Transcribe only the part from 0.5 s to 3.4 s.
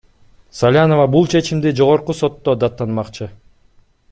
Салянова бул чечимди Жогорку сотто даттанмакчы.